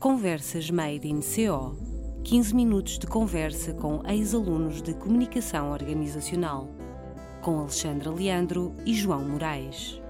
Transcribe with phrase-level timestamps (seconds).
[0.00, 1.76] Conversas Made in CO
[2.24, 6.74] 15 minutos de conversa com ex-alunos de Comunicação Organizacional,
[7.42, 10.00] com Alexandra Leandro e João Moraes.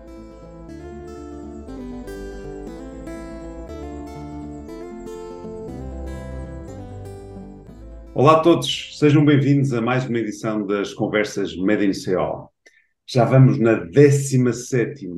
[8.14, 12.48] Olá a todos, sejam bem-vindos a mais uma edição das Conversas Made in CO.
[13.04, 15.08] Já vamos na 17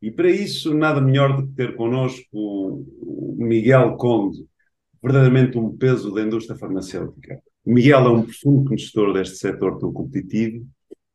[0.00, 4.46] e para isso nada melhor do que ter connosco o Miguel Conde,
[5.02, 7.40] verdadeiramente um peso da indústria farmacêutica.
[7.64, 10.66] O Miguel é um profundo conhecedor deste setor tão competitivo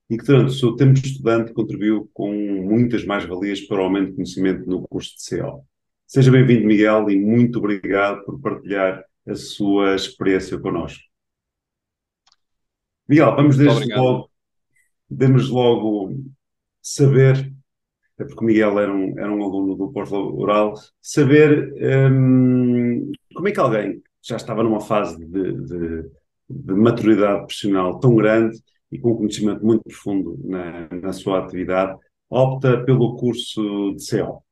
[0.09, 4.09] e que durante o seu tempo de estudante contribuiu com muitas mais-valias para o aumento
[4.09, 5.65] de conhecimento no curso de CO.
[6.05, 11.01] Seja bem-vindo, Miguel, e muito obrigado por partilhar a sua experiência connosco.
[13.07, 14.29] Miguel, vamos desde logo,
[15.09, 16.13] demos logo
[16.81, 17.53] saber,
[18.21, 21.73] é porque Miguel era um, era um aluno do Porto Laboral, saber
[22.12, 26.09] hum, como é que alguém que já estava numa fase de, de,
[26.48, 31.98] de, maturidade profissional tão grande e com um conhecimento muito profundo na, na sua atividade,
[32.29, 34.43] opta pelo curso de CO.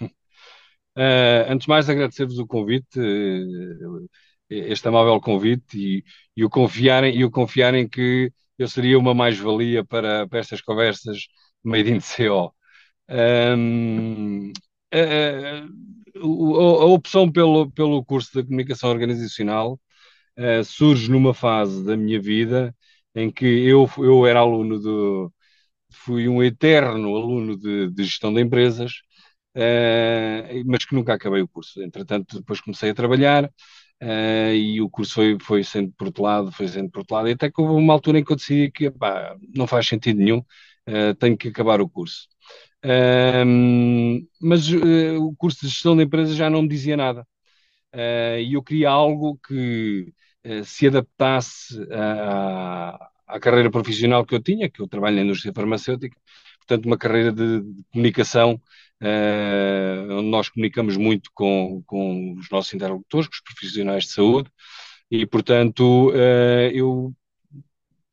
[0.00, 4.08] Uh, antes de mais, agradecer-vos o convite, uh,
[4.48, 9.84] este amável convite e, e, o confiarem, e o confiarem que eu seria uma mais-valia
[9.84, 11.28] para, para estas conversas
[11.64, 12.54] made in CO.
[13.08, 14.52] Um,
[14.94, 15.68] uh,
[16.16, 19.80] a, a, opção pelo, pelo curso de comunicação organizacional
[20.64, 22.74] surge numa fase da minha vida
[23.14, 25.32] em que eu, eu era aluno do.
[25.90, 28.92] fui um eterno aluno de, de gestão de empresas
[29.58, 31.82] uh, mas que nunca acabei o curso.
[31.82, 36.90] Entretanto, depois comecei a trabalhar uh, e o curso foi, foi sendo protelado, foi sendo
[36.90, 39.86] protelado, e até que houve uma altura em que eu decidi que pá, não faz
[39.86, 40.42] sentido nenhum,
[40.88, 42.28] uh, tenho que acabar o curso.
[44.40, 47.26] mas o curso de gestão de empresas já não me dizia nada.
[48.40, 50.12] e eu queria algo que
[50.64, 56.16] se adaptasse à, à carreira profissional que eu tinha, que eu trabalho na indústria farmacêutica,
[56.58, 58.60] portanto, uma carreira de, de comunicação
[59.02, 64.50] uh, onde nós comunicamos muito com, com os nossos interlocutores, com os profissionais de saúde,
[65.10, 67.14] e, portanto, uh, eu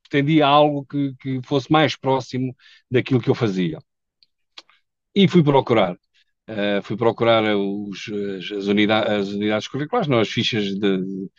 [0.09, 2.55] pretendia algo que, que fosse mais próximo
[2.89, 3.79] daquilo que eu fazia.
[5.13, 5.93] E fui procurar.
[6.47, 8.07] Uh, fui procurar os,
[8.51, 11.29] as, unidades, as unidades curriculares, não, as fichas, de, de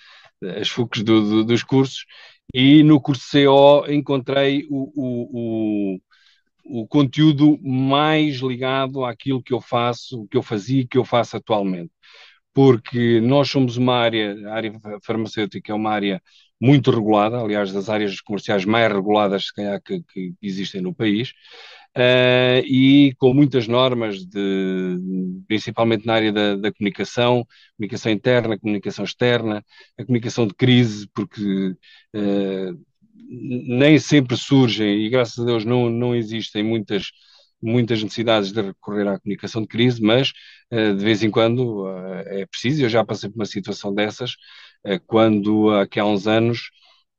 [0.61, 2.05] as FUCs do, do, dos cursos,
[2.53, 9.61] e no curso CO encontrei o, o, o, o conteúdo mais ligado àquilo que eu
[9.61, 11.93] faço, que eu fazia e que eu faço atualmente.
[12.55, 14.73] Porque nós somos uma área, a área
[15.05, 16.23] farmacêutica é uma área
[16.61, 21.31] muito regulada, aliás, das áreas comerciais mais reguladas, se calhar, que, que existem no país,
[21.97, 24.99] uh, e com muitas normas, de,
[25.49, 27.47] principalmente na área da, da, comunicação,
[27.77, 29.65] comunicação interna, comunicação externa,
[29.99, 31.75] a comunicação de crise, porque
[32.15, 32.87] uh,
[33.29, 37.11] nem sempre surgem, e graças a Deus não, não existem muitas,
[37.63, 40.33] muitas necessidades de recorrer à comunicação de crise, mas
[40.73, 41.87] uh, de vez em quando
[42.27, 42.83] é preciso.
[42.83, 44.37] Eu já passei por uma situação dessas,
[45.07, 46.71] quando aqui há uns anos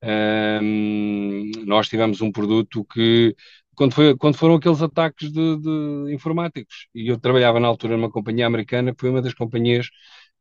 [0.01, 3.35] ehm, nós tivemos um produto que
[3.77, 6.87] quando, foi, quando foram aqueles ataques de, de, informáticos.
[6.95, 9.87] E eu trabalhava na altura numa companhia americana, que foi uma das companhias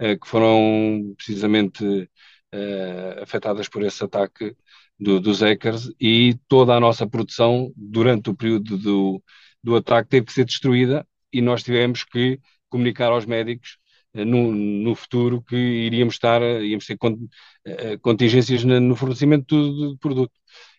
[0.01, 4.57] uh, que foram precisamente uh, afetadas por esse ataque
[4.99, 9.23] do, dos hackers e toda a nossa produção durante o período do,
[9.63, 13.79] do ataque teve que ser destruída e nós tivemos que comunicar aos médicos
[14.25, 16.99] no, no futuro que iríamos estar, íamos ter
[18.01, 20.33] contingências no fornecimento do produto.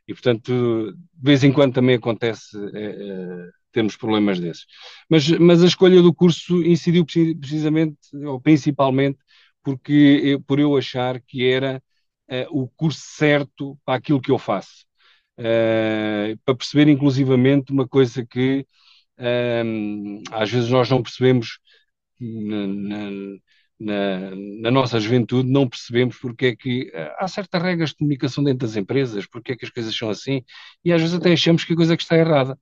[0.07, 4.65] E, portanto, de vez em quando também acontece é, termos problemas desses.
[5.09, 9.19] Mas, mas a escolha do curso incidiu precisamente, ou principalmente,
[9.63, 11.83] porque eu, por eu achar que era
[12.31, 14.85] uh, o curso certo para aquilo que eu faço.
[15.35, 18.65] Para perceber, inclusivamente, uma coisa que
[20.31, 21.59] às vezes nós não percebemos
[22.19, 23.09] na,
[23.79, 24.31] na,
[24.61, 28.75] na, nossa juventude não percebemos porque é que há certas regras de comunicação dentro das
[28.75, 30.43] empresas, porque é que as coisas são assim,
[30.83, 32.57] e às vezes até achamos que a coisa que está errada.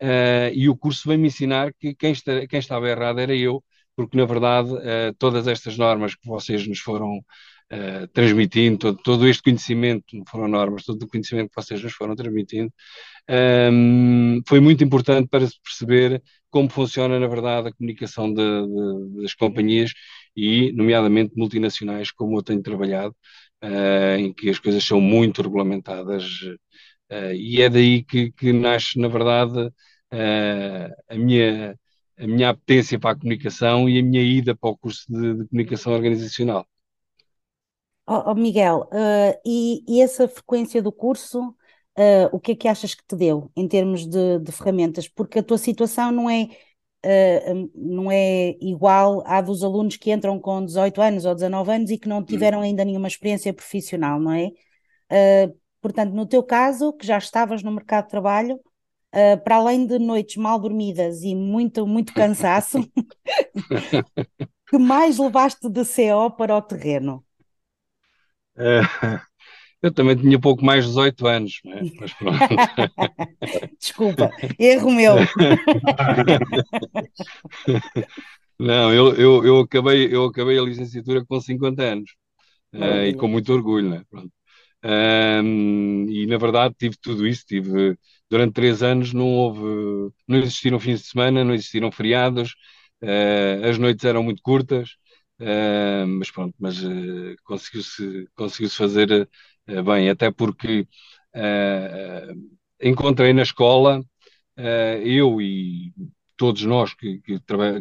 [0.00, 3.62] Uh, e o curso vem-me ensinar que quem, está, quem, estava errado era eu,
[3.96, 9.26] porque na verdade uh, todas estas normas que vocês nos foram uh, transmitindo, todo, todo,
[9.26, 12.72] este conhecimento, não foram normas, todo o conhecimento que vocês nos foram transmitindo,
[13.72, 19.22] um, foi muito importante para se perceber como funciona, na verdade, a comunicação de, de,
[19.22, 19.92] das companhias
[20.36, 23.14] e, nomeadamente, multinacionais, como eu tenho trabalhado,
[23.62, 26.24] uh, em que as coisas são muito regulamentadas.
[27.10, 31.78] Uh, e é daí que, que, nasce, na verdade, uh, a minha,
[32.18, 35.48] a minha apetência para a comunicação e a minha ida para o curso de, de
[35.48, 36.66] comunicação organizacional.
[38.06, 38.88] Oh, oh Miguel,
[39.44, 41.54] e, e, essa frequência do curso,
[41.98, 45.08] uh, o que é que achas que te deu em termos de, de ferramentas?
[45.08, 46.44] Porque a tua situação não é,
[47.04, 51.90] uh, não é igual à dos alunos que entram com 18 anos ou 19 anos
[51.90, 54.50] e que não tiveram ainda nenhuma experiência profissional, não é?
[55.80, 58.60] portanto, no teu caso, que já estavas no mercado de trabalho,
[59.10, 62.78] Uh, para além de noites mal dormidas e muito, muito cansaço,
[64.68, 67.24] que mais levaste de CO para o terreno?
[68.54, 69.18] Uh,
[69.82, 71.82] eu também tinha pouco mais de 18 anos, é?
[72.00, 72.38] mas pronto.
[73.78, 75.16] Desculpa, erro meu.
[78.58, 82.10] Não, eu, eu, eu, acabei, eu acabei a licenciatura com 50 anos
[82.74, 84.02] uh, e com muito orgulho, né?
[84.10, 84.32] Pronto.
[84.84, 87.96] Um, e na verdade tive tudo isso, tive
[88.30, 92.52] durante três anos não houve, não existiram fins de semana, não existiram feriados,
[93.02, 94.90] uh, as noites eram muito curtas,
[95.40, 96.76] uh, mas pronto, mas
[97.44, 99.28] conseguiu-se conseguiu -se fazer
[99.84, 100.86] bem, até porque
[102.80, 104.02] encontrei na escola,
[105.02, 105.92] eu e
[106.36, 107.20] todos nós que,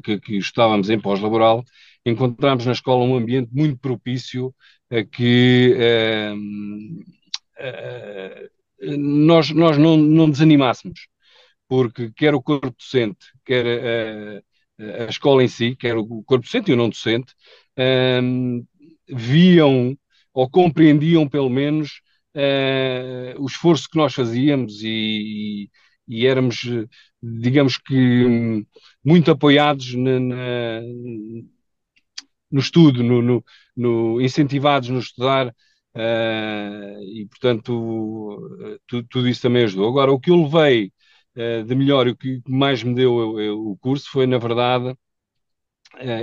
[0.03, 1.63] que, que, estávamos em pós-laboral,
[2.05, 4.53] encontramos na escola um ambiente muito propício
[4.89, 5.75] a que
[8.97, 11.07] nós, nós não, não desanimássemos,
[11.67, 14.43] porque quer o corpo docente, quer
[14.79, 17.33] a, a escola em si, quer o corpo docente e o não docente,
[19.07, 19.97] viam
[20.37, 21.99] ou compreendiam pelo menos
[22.35, 25.69] uh, o esforço que nós fazíamos e,
[26.07, 26.61] e, e éramos,
[27.21, 28.63] digamos que,
[29.03, 30.81] muito apoiados na, na,
[32.51, 33.43] no estudo, no, no,
[33.75, 35.53] no, incentivados no estudar
[35.99, 39.89] Uh, e, portanto, tu, tudo isso também ajudou.
[39.89, 40.91] Agora, o que eu levei
[41.35, 44.95] uh, de melhor e o que mais me deu o, o curso foi, na verdade,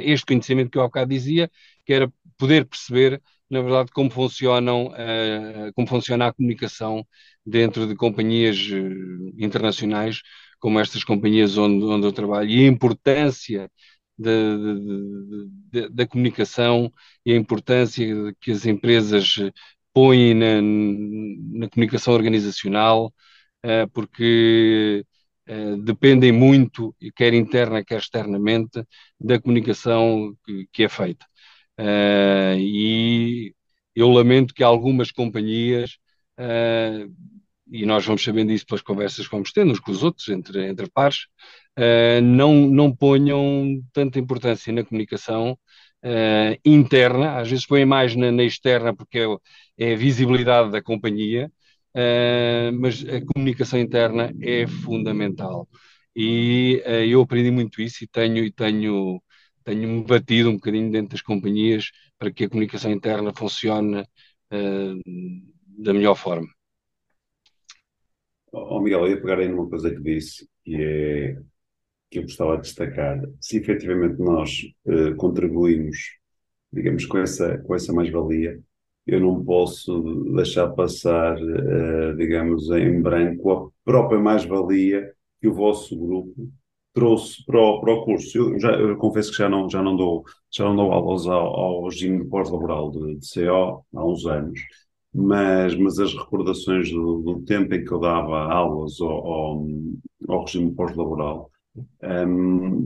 [0.02, 1.50] este conhecimento que eu há bocado dizia,
[1.84, 3.20] que era poder perceber,
[3.54, 4.90] na verdade, como funcionam,
[5.74, 7.06] como funciona a comunicação
[7.46, 8.56] dentro de companhias
[9.38, 10.20] internacionais,
[10.60, 13.70] como estas companhias onde, onde eu trabalho, e a importância
[15.92, 16.92] da comunicação
[17.24, 18.06] e a importância
[18.40, 19.34] que as empresas
[19.92, 23.12] põem na, na comunicação organizacional,
[23.64, 25.04] uh, porque
[25.84, 28.82] dependem muito, quer interna, quer externamente,
[29.20, 31.26] da comunicação que, que é feita.
[31.78, 33.54] Uh, e
[33.94, 35.98] eu lamento que algumas companhias
[37.70, 40.66] e nós vamos sabendo isso pelas conversas que vamos tendo uns com os outros, entre,
[40.68, 41.26] entre pares,
[41.78, 45.58] uh, não, não ponham tanta importância na comunicação
[46.04, 49.26] uh, interna, às vezes põem mais na, na externa porque é,
[49.78, 51.50] é, a visibilidade da companhia,
[51.96, 55.68] uh, mas a comunicação interna é fundamental.
[56.16, 59.20] E eu aprendi muito isso e tenho, e tenho,
[59.64, 64.05] tenho-me batido um bocadinho dentro das companhias para que a comunicação interna funcione
[65.76, 66.49] da melhor forma.
[68.52, 71.37] Oh, Miguel, eu ia pegar aí numa coisa que disse, que é
[72.11, 73.20] que eu gostava de destacar.
[73.40, 75.99] Se efetivamente nós uh, contribuímos,
[76.72, 78.60] digamos, com essa, com essa mais-valia,
[79.05, 85.99] eu não posso deixar passar, uh, digamos, em branco a própria mais-valia que o vosso
[85.99, 86.49] grupo
[86.94, 88.38] trouxe para o, para o curso.
[88.38, 91.46] Eu, já, eu confesso que já não, já não dou, já não dou aulas ao,
[91.55, 94.60] ao regime pós-laboral de, de CO há uns anos
[95.15, 99.67] mas, mas as recordações do, do, tempo em que eu dava aulas ao, ao,
[100.29, 101.51] ao regime pós-laboral
[102.03, 102.81] um,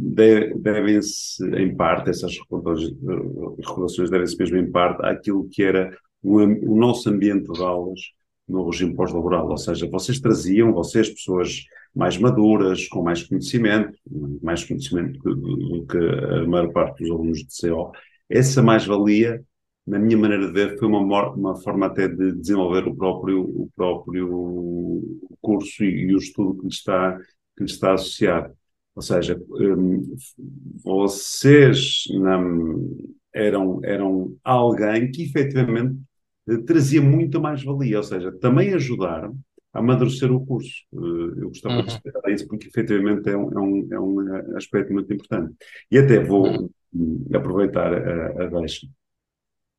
[0.57, 7.09] devem-se, em parte, essas recordações devem-se mesmo em parte àquilo que era o, o nosso
[7.09, 8.01] ambiente de aulas
[8.49, 11.65] no regime pós-laboral, ou seja, vocês traziam, vocês, pessoas
[11.95, 13.99] mais maduras, com mais conhecimento,
[14.43, 17.93] mais conhecimento do que a maior parte dos alunos de CO,
[18.29, 19.43] essa mais-valia
[19.89, 23.71] na minha maneira de ver, foi uma, uma forma até de desenvolver o próprio, o
[23.75, 25.03] próprio
[25.41, 27.19] curso e, e o estudo que lhe está,
[27.57, 28.55] que lhe está associado.
[28.95, 30.17] Ou seja, um,
[30.85, 32.87] vocês não,
[33.33, 35.97] eram, eram alguém que efetivamente
[36.67, 39.39] trazia muita mais-valia, ou seja, também ajudaram
[39.73, 40.85] a amadurecer o curso.
[40.95, 41.83] Eh, eu gostava uhum.
[41.83, 45.55] de explicar isso porque efetivamente é um, é, um, é um aspecto muito importante.
[45.91, 47.25] E até vou uhum.
[47.35, 48.87] aproveitar a, a deixa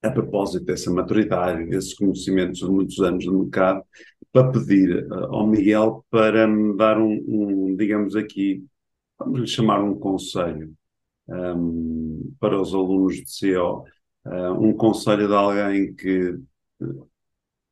[0.01, 3.83] a propósito dessa maturidade, desses conhecimentos de muitos anos de mercado,
[4.31, 8.63] para pedir uh, ao Miguel para me dar um, um digamos aqui,
[9.17, 10.73] vamos lhe chamar um conselho
[11.27, 13.83] um, para os alunos de CO,
[14.59, 16.37] um conselho de alguém que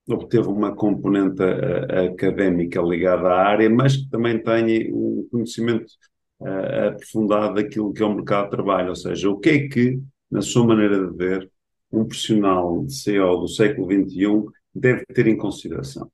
[0.10, 5.92] obteve uma componente académica ligada à área, mas que também tenha um conhecimento
[6.40, 10.00] uh, aprofundado daquilo que é o mercado de trabalho, ou seja, o que é que,
[10.32, 11.52] na sua maneira de ver,
[11.92, 16.10] um profissional de CO do século XXI deve ter em consideração?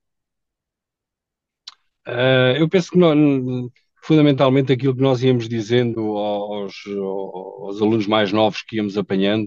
[2.08, 3.70] Uh, eu penso que não,
[4.04, 9.46] fundamentalmente aquilo que nós íamos dizendo aos, aos alunos mais novos que íamos apanhando,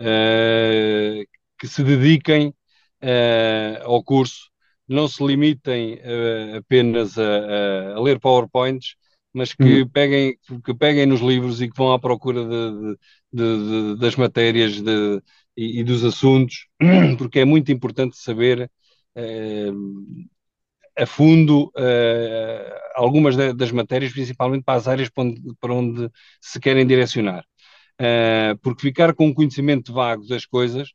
[0.00, 1.26] uh,
[1.58, 2.54] que se dediquem
[3.02, 4.50] uh, ao curso,
[4.88, 5.98] não se limitem
[6.56, 8.96] apenas a, a, ler PowerPoints,
[9.32, 9.88] mas que, hum.
[9.88, 12.96] peguem, que peguem nos livros e que vão à procura de,
[13.32, 14.76] de, de, das matérias
[15.56, 16.66] e, e, dos assuntos,
[17.16, 18.70] porque é muito importante saber
[20.96, 26.60] a fundo uh, algumas das matérias, principalmente para as áreas para onde, para onde se
[26.60, 27.44] querem direcionar.
[28.00, 30.92] Uh, porque ficar com um conhecimento vago das coisas uh,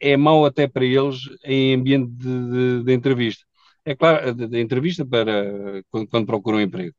[0.00, 3.44] é mau até para eles em ambiente de, de, de entrevista.
[3.84, 6.94] É claro, de, de entrevista para quando, quando procuram emprego.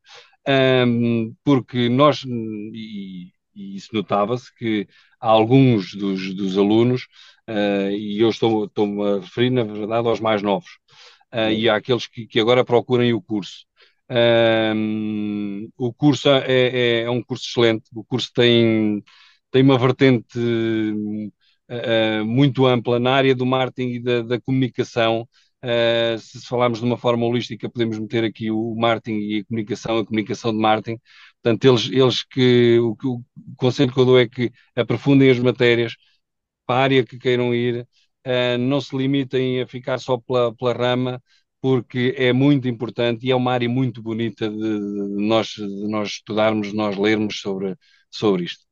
[0.48, 4.88] Um, porque nós, e, e isso notava-se, que
[5.20, 7.06] alguns dos, dos alunos,
[7.92, 10.70] e eu estou-me estou a referir, na verdade, aos mais novos,
[11.32, 13.64] uh, e há aqueles que, que, agora procurem o curso.
[14.10, 19.02] Um, o curso é, é, é, um curso excelente, o curso tem,
[19.50, 20.38] tem uma vertente
[21.72, 25.28] uh, muito ampla na área do marketing e da, da comunicação.
[25.64, 29.98] Uh, se falarmos de uma forma holística, podemos meter aqui o marketing e a comunicação,
[29.98, 30.98] a comunicação de marketing.
[31.42, 33.24] Portanto, eles, eles que o, o
[33.56, 35.94] conselho que eu dou é que aprofundem as matérias
[36.66, 37.86] para a área que queiram ir,
[38.26, 41.22] uh, não se limitem a ficar só pela, pela rama,
[41.60, 46.08] porque é muito importante e é uma área muito bonita de, de nós, de nós
[46.10, 47.76] estudarmos, nós lermos sobre,
[48.10, 48.71] sobre isto.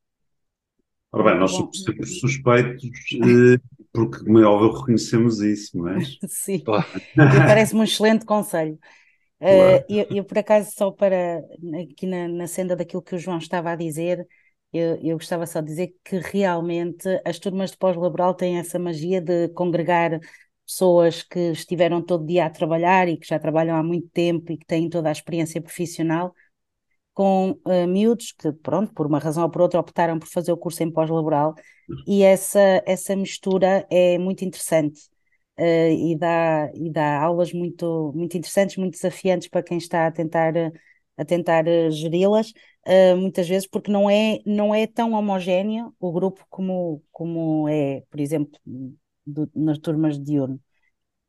[1.13, 3.59] Ora bem, nós somos sempre suspeitos, eh,
[3.93, 6.19] porque, como é óbvio, reconhecemos isso, mas...
[6.29, 6.87] Sim, claro.
[7.17, 8.79] parece-me um excelente conselho.
[9.41, 11.43] Uh, eu, eu, por acaso, só para,
[11.83, 14.27] aqui na, na senda daquilo que o João estava a dizer,
[14.73, 19.21] eu, eu gostava só de dizer que realmente as turmas de pós-laboral têm essa magia
[19.21, 20.21] de congregar
[20.65, 24.57] pessoas que estiveram todo dia a trabalhar e que já trabalham há muito tempo e
[24.59, 26.33] que têm toda a experiência profissional,
[27.13, 30.57] com uh, miúdos que, pronto, por uma razão ou por outra, optaram por fazer o
[30.57, 31.55] curso em pós-laboral
[32.07, 35.01] e essa, essa mistura é muito interessante.
[35.59, 40.11] Uh, e, dá, e dá aulas muito, muito interessantes, muito desafiantes para quem está a
[40.11, 40.55] tentar,
[41.19, 42.53] a tentar uh, geri-las,
[42.87, 48.03] uh, muitas vezes porque não é, não é tão homogéneo o grupo como, como é,
[48.09, 48.59] por exemplo,
[49.27, 50.59] do, nas turmas de diurno.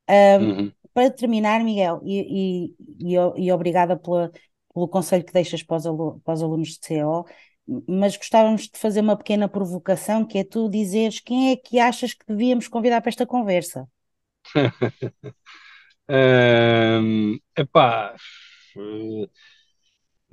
[0.09, 0.71] Uh, uhum.
[0.93, 4.31] Para terminar, Miguel, e, e, e, e obrigada pela,
[4.73, 5.83] pelo conselho que deixas para os,
[6.23, 7.25] para os alunos de CO,
[7.87, 12.13] mas gostávamos de fazer uma pequena provocação, que é tu dizeres quem é que achas
[12.13, 13.87] que devíamos convidar para esta conversa.
[16.09, 18.15] um, epá,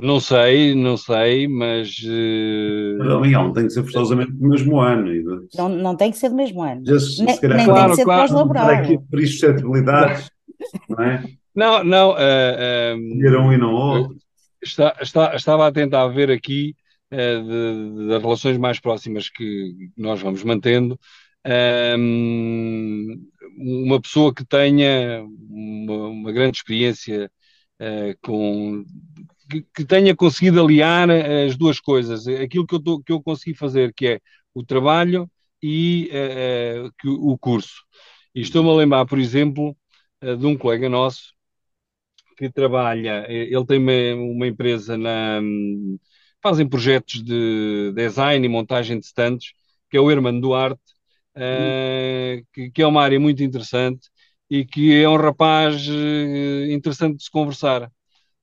[0.01, 1.99] não sei, não sei, mas.
[2.05, 2.99] Uh...
[2.99, 5.49] Não, Miguel, tem que ser forçosamente do mesmo ano.
[5.57, 6.87] Não, não tem que ser do mesmo ano.
[6.87, 8.71] Já, se, nem, calhar, nem claro, tem que ser claro, de pós-laboral.
[8.71, 10.31] aqui por suscetibilidades,
[10.89, 11.25] não é?
[11.55, 12.11] Não, não.
[12.13, 14.17] Uh, uh, um e não outro.
[14.63, 16.75] Está, está, estava a tentar ver aqui
[17.13, 20.99] uh, das relações mais próximas que nós vamos mantendo.
[23.57, 27.31] uma pessoa que tenha uma, uma grande experiência
[27.81, 28.85] Uh, com
[29.49, 33.55] que, que, tenha conseguido aliar as duas coisas, aquilo que eu, tô, que eu consegui
[33.57, 34.21] fazer, que é
[34.53, 35.31] o trabalho
[35.63, 37.85] e uh, que, o curso.
[38.35, 39.77] E estou-me a lembrar, por exemplo,
[40.21, 41.38] de um colega nosso
[42.39, 45.41] que trabalha, ele tem uma, uma empresa na.
[46.41, 49.53] fazem projetos de design e montagem de stands,
[49.91, 50.81] que é o Hermano Duarte,
[51.37, 54.09] uh, que, que, é uma área muito interessante
[54.49, 55.85] e que é um rapaz
[56.71, 57.91] interessante de se conversar.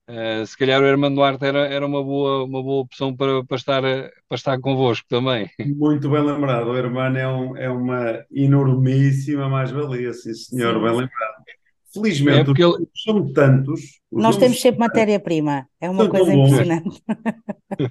[0.08, 3.56] Uh, se calhar o Hermano Duarte era, era uma, boa, uma boa opção para, para,
[3.56, 5.50] estar, para estar convosco também.
[5.58, 10.80] Muito bem lembrado, o Hermano é, um, é uma enormíssima mais-valia, sim senhor, sim.
[10.80, 11.25] bem lembrado.
[12.00, 12.88] Felizmente, é porque ele...
[12.94, 14.00] são tantos.
[14.10, 17.02] Nós temos sempre matéria-prima, é uma coisa impressionante.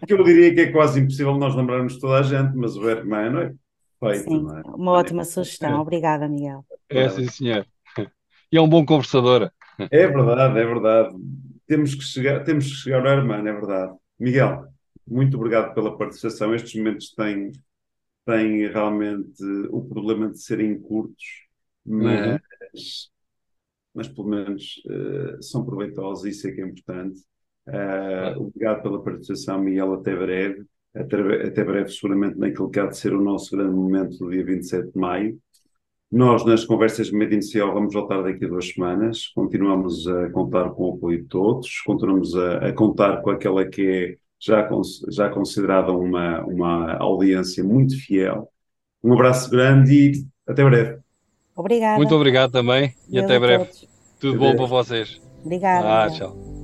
[0.08, 3.42] que eu diria que é quase impossível nós lembrarmos toda a gente, mas o Hermano
[3.42, 3.54] é
[4.00, 4.30] feito.
[4.30, 4.62] Sim, é?
[4.70, 5.26] Uma ótima é.
[5.26, 6.66] sugestão, obrigada, Miguel.
[6.90, 7.66] É, sim, senhor.
[8.52, 9.50] E é um bom conversador.
[9.92, 11.16] É verdade, é verdade
[11.68, 13.98] temos que chegar, temos que chegar ao Hermano, é verdade.
[14.20, 14.68] Miguel,
[15.08, 16.54] muito obrigado pela participação.
[16.54, 17.52] Estes momentos têm,
[18.26, 21.48] têm realmente o problema de serem curtos,
[21.86, 22.40] mas, uhum.
[23.96, 27.20] Mas pelo menos uh, são proveitosos, isso é que é importante.
[27.68, 30.66] Uh, obrigado pela participação, Miguel, até breve.
[30.94, 34.46] Até, até breve, seguramente, naquilo que há de ser o nosso grande momento do dia
[34.46, 35.40] 27 de maio.
[36.12, 39.28] Nós, nas conversas de meio inicial, vamos voltar daqui a duas semanas.
[39.36, 43.82] Continuamos a contar com o apoio de todos, continuamos a, a contar com aquela que
[43.82, 44.70] é já,
[45.10, 48.50] já considerada uma, uma audiência muito fiel.
[49.04, 51.05] Um abraço grande e até breve.
[51.56, 51.98] Obrigada.
[51.98, 53.66] Muito obrigado também e Deus até breve.
[53.66, 53.88] todos.
[54.20, 54.52] Tudo Adeus.
[54.52, 55.22] bom para vocês.
[55.44, 56.04] Obrigada.
[56.04, 56.55] Ah, tchau.